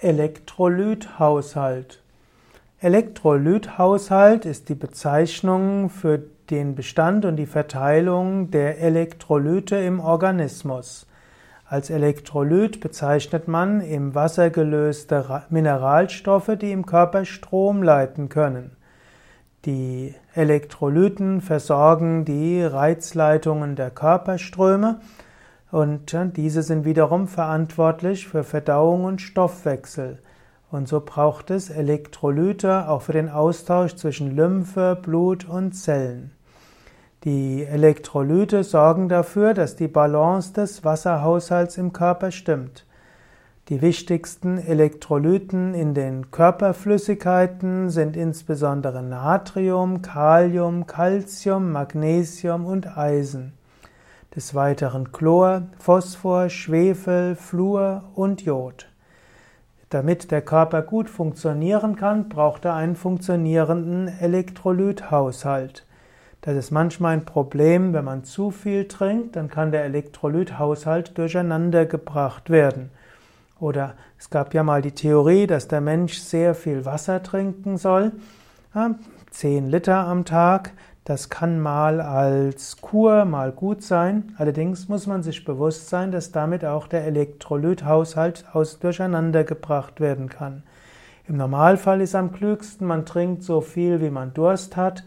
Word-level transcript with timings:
Elektrolythaushalt. 0.00 2.00
Elektrolythaushalt 2.78 4.44
ist 4.44 4.68
die 4.68 4.76
Bezeichnung 4.76 5.90
für 5.90 6.22
den 6.50 6.76
Bestand 6.76 7.24
und 7.24 7.34
die 7.34 7.46
Verteilung 7.46 8.52
der 8.52 8.80
Elektrolyte 8.80 9.74
im 9.74 9.98
Organismus. 9.98 11.08
Als 11.66 11.90
Elektrolyt 11.90 12.78
bezeichnet 12.78 13.48
man 13.48 13.80
im 13.80 14.14
Wasser 14.14 14.50
gelöste 14.50 15.42
Mineralstoffe, 15.50 16.52
die 16.60 16.70
im 16.70 16.86
Körper 16.86 17.24
Strom 17.24 17.82
leiten 17.82 18.28
können. 18.28 18.76
Die 19.64 20.14
Elektrolyten 20.32 21.40
versorgen 21.40 22.24
die 22.24 22.62
Reizleitungen 22.62 23.74
der 23.74 23.90
Körperströme 23.90 25.00
und 25.70 26.16
diese 26.36 26.62
sind 26.62 26.84
wiederum 26.84 27.28
verantwortlich 27.28 28.26
für 28.26 28.42
Verdauung 28.42 29.04
und 29.04 29.20
Stoffwechsel. 29.20 30.18
Und 30.70 30.88
so 30.88 31.00
braucht 31.00 31.50
es 31.50 31.70
Elektrolyte 31.70 32.88
auch 32.88 33.02
für 33.02 33.12
den 33.12 33.28
Austausch 33.28 33.94
zwischen 33.94 34.34
Lymphe, 34.34 34.98
Blut 35.00 35.46
und 35.46 35.72
Zellen. 35.72 36.32
Die 37.24 37.64
Elektrolyte 37.64 38.64
sorgen 38.64 39.08
dafür, 39.08 39.52
dass 39.52 39.76
die 39.76 39.88
Balance 39.88 40.52
des 40.52 40.84
Wasserhaushalts 40.84 41.76
im 41.76 41.92
Körper 41.92 42.30
stimmt. 42.30 42.86
Die 43.68 43.82
wichtigsten 43.82 44.56
Elektrolyten 44.56 45.74
in 45.74 45.92
den 45.92 46.30
Körperflüssigkeiten 46.30 47.90
sind 47.90 48.16
insbesondere 48.16 49.02
Natrium, 49.02 50.00
Kalium, 50.00 50.86
Calcium, 50.86 51.72
Magnesium 51.72 52.64
und 52.64 52.96
Eisen 52.96 53.57
des 54.34 54.54
Weiteren 54.54 55.12
Chlor, 55.12 55.62
Phosphor, 55.78 56.48
Schwefel, 56.48 57.34
Fluor 57.34 58.04
und 58.14 58.42
Jod. 58.42 58.88
Damit 59.90 60.30
der 60.30 60.42
Körper 60.42 60.82
gut 60.82 61.08
funktionieren 61.08 61.96
kann, 61.96 62.28
braucht 62.28 62.66
er 62.66 62.74
einen 62.74 62.94
funktionierenden 62.94 64.08
Elektrolythaushalt. 64.08 65.86
Das 66.42 66.56
ist 66.56 66.70
manchmal 66.70 67.14
ein 67.14 67.24
Problem, 67.24 67.94
wenn 67.94 68.04
man 68.04 68.24
zu 68.24 68.50
viel 68.50 68.86
trinkt, 68.86 69.34
dann 69.34 69.48
kann 69.48 69.72
der 69.72 69.84
Elektrolythaushalt 69.84 71.16
durcheinander 71.16 71.86
gebracht 71.86 72.50
werden. 72.50 72.90
Oder 73.58 73.94
es 74.18 74.30
gab 74.30 74.54
ja 74.54 74.62
mal 74.62 74.82
die 74.82 74.92
Theorie, 74.92 75.46
dass 75.46 75.68
der 75.68 75.80
Mensch 75.80 76.18
sehr 76.18 76.54
viel 76.54 76.84
Wasser 76.84 77.22
trinken 77.22 77.76
soll, 77.76 78.12
10 79.30 79.68
Liter 79.68 80.06
am 80.06 80.24
Tag, 80.24 80.72
das 81.04 81.30
kann 81.30 81.58
mal 81.58 82.00
als 82.00 82.80
Kur 82.80 83.24
mal 83.24 83.50
gut 83.50 83.82
sein, 83.82 84.34
allerdings 84.36 84.88
muss 84.88 85.06
man 85.06 85.22
sich 85.22 85.44
bewusst 85.44 85.88
sein, 85.88 86.12
dass 86.12 86.32
damit 86.32 86.64
auch 86.64 86.86
der 86.86 87.04
Elektrolythaushalt 87.04 88.44
aus 88.52 88.78
durcheinander 88.78 89.44
gebracht 89.44 90.00
werden 90.00 90.28
kann. 90.28 90.62
Im 91.26 91.36
Normalfall 91.36 92.00
ist 92.00 92.14
am 92.14 92.32
klügsten, 92.32 92.86
man 92.86 93.04
trinkt 93.04 93.42
so 93.42 93.60
viel, 93.60 94.00
wie 94.00 94.10
man 94.10 94.32
Durst 94.32 94.76
hat. 94.76 95.04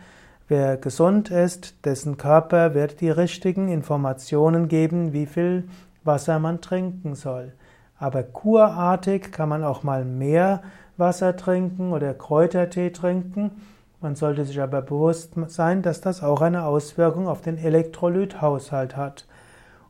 Wer 0.47 0.77
gesund 0.77 1.31
ist, 1.31 1.85
dessen 1.85 2.17
Körper 2.17 2.73
wird 2.73 3.01
die 3.01 3.09
richtigen 3.09 3.69
Informationen 3.69 4.67
geben, 4.67 5.13
wie 5.13 5.25
viel 5.25 5.63
Wasser 6.03 6.39
man 6.39 6.61
trinken 6.61 7.15
soll. 7.15 7.53
Aber 7.97 8.23
kurartig 8.23 9.31
kann 9.31 9.49
man 9.49 9.63
auch 9.63 9.83
mal 9.83 10.03
mehr 10.03 10.61
Wasser 10.97 11.35
trinken 11.35 11.93
oder 11.93 12.13
Kräutertee 12.13 12.91
trinken 12.91 13.51
man 14.01 14.15
sollte 14.15 14.45
sich 14.45 14.59
aber 14.59 14.81
bewusst 14.81 15.33
sein, 15.49 15.83
dass 15.83 16.01
das 16.01 16.23
auch 16.23 16.41
eine 16.41 16.65
Auswirkung 16.65 17.27
auf 17.27 17.41
den 17.41 17.59
Elektrolythaushalt 17.59 18.97
hat. 18.97 19.27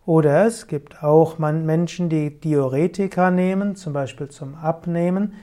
Oder 0.05 0.45
es 0.45 0.67
gibt 0.67 1.01
auch 1.01 1.39
Menschen, 1.39 2.09
die 2.09 2.37
Diuretika 2.37 3.31
nehmen, 3.31 3.77
zum 3.77 3.93
Beispiel 3.93 4.27
zum 4.27 4.55
Abnehmen. 4.55 5.33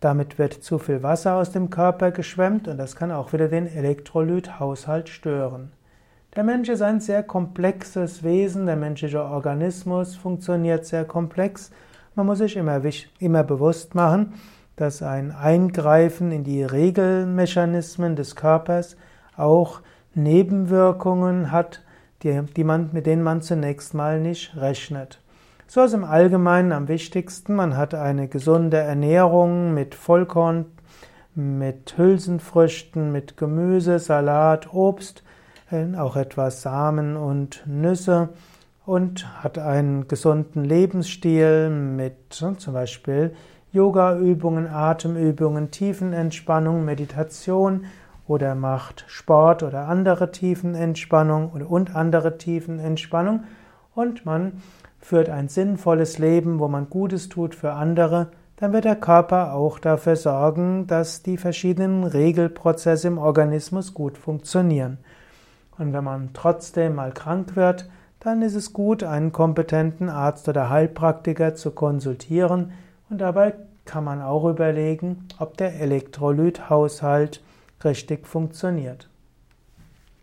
Damit 0.00 0.38
wird 0.38 0.54
zu 0.54 0.78
viel 0.78 1.02
Wasser 1.02 1.34
aus 1.34 1.50
dem 1.50 1.68
Körper 1.68 2.10
geschwemmt 2.10 2.68
und 2.68 2.78
das 2.78 2.96
kann 2.96 3.12
auch 3.12 3.34
wieder 3.34 3.48
den 3.48 3.66
Elektrolythaushalt 3.66 5.10
stören. 5.10 5.72
Der 6.34 6.44
Mensch 6.44 6.70
ist 6.70 6.82
ein 6.82 7.00
sehr 7.00 7.22
komplexes 7.22 8.22
Wesen, 8.22 8.64
der 8.64 8.76
menschliche 8.76 9.22
Organismus 9.22 10.16
funktioniert 10.16 10.86
sehr 10.86 11.04
komplex. 11.04 11.70
Man 12.14 12.24
muss 12.24 12.38
sich 12.38 12.56
immer, 12.56 12.80
immer 13.18 13.44
bewusst 13.44 13.94
machen, 13.94 14.32
dass 14.76 15.02
ein 15.02 15.32
Eingreifen 15.32 16.30
in 16.30 16.44
die 16.44 16.62
Regelmechanismen 16.62 18.14
des 18.14 18.36
Körpers 18.36 18.96
auch 19.36 19.80
Nebenwirkungen 20.14 21.50
hat, 21.50 21.82
die, 22.22 22.42
die 22.56 22.64
man, 22.64 22.90
mit 22.92 23.06
denen 23.06 23.22
man 23.22 23.42
zunächst 23.42 23.94
mal 23.94 24.20
nicht 24.20 24.56
rechnet. 24.56 25.20
So 25.66 25.82
ist 25.82 25.94
im 25.94 26.04
Allgemeinen 26.04 26.72
am 26.72 26.88
wichtigsten, 26.88 27.54
man 27.54 27.76
hat 27.76 27.94
eine 27.94 28.28
gesunde 28.28 28.76
Ernährung 28.76 29.74
mit 29.74 29.94
Vollkorn, 29.94 30.66
mit 31.34 31.98
Hülsenfrüchten, 31.98 33.12
mit 33.12 33.36
Gemüse, 33.36 33.98
Salat, 33.98 34.72
Obst, 34.72 35.22
äh, 35.70 35.96
auch 35.96 36.16
etwas 36.16 36.62
Samen 36.62 37.16
und 37.16 37.64
Nüsse 37.66 38.30
und 38.86 39.42
hat 39.42 39.58
einen 39.58 40.06
gesunden 40.06 40.64
Lebensstil 40.64 41.68
mit 41.68 42.14
zum 42.30 42.56
Beispiel 42.72 43.34
Yoga-Übungen, 43.76 44.68
Atemübungen, 44.68 45.70
Tiefenentspannung, 45.70 46.86
Meditation 46.86 47.84
oder 48.26 48.54
macht 48.54 49.04
Sport 49.06 49.62
oder 49.62 49.86
andere 49.86 50.32
Tiefenentspannung 50.32 51.50
und 51.50 51.94
andere 51.94 52.38
Tiefenentspannung 52.38 53.44
und 53.94 54.24
man 54.24 54.62
führt 54.98 55.28
ein 55.28 55.48
sinnvolles 55.48 56.18
Leben, 56.18 56.58
wo 56.58 56.68
man 56.68 56.88
Gutes 56.88 57.28
tut 57.28 57.54
für 57.54 57.72
andere, 57.72 58.28
dann 58.56 58.72
wird 58.72 58.86
der 58.86 58.96
Körper 58.96 59.52
auch 59.52 59.78
dafür 59.78 60.16
sorgen, 60.16 60.86
dass 60.86 61.22
die 61.22 61.36
verschiedenen 61.36 62.04
Regelprozesse 62.04 63.08
im 63.08 63.18
Organismus 63.18 63.92
gut 63.92 64.16
funktionieren. 64.16 64.96
Und 65.76 65.92
wenn 65.92 66.02
man 66.02 66.30
trotzdem 66.32 66.94
mal 66.94 67.12
krank 67.12 67.54
wird, 67.56 67.90
dann 68.20 68.40
ist 68.40 68.54
es 68.54 68.72
gut, 68.72 69.04
einen 69.04 69.32
kompetenten 69.32 70.08
Arzt 70.08 70.48
oder 70.48 70.70
Heilpraktiker 70.70 71.54
zu 71.54 71.72
konsultieren, 71.72 72.72
und 73.08 73.18
dabei 73.18 73.54
kann 73.84 74.04
man 74.04 74.20
auch 74.20 74.48
überlegen, 74.48 75.28
ob 75.38 75.56
der 75.56 75.80
Elektrolythaushalt 75.80 77.42
richtig 77.84 78.26
funktioniert. 78.26 79.08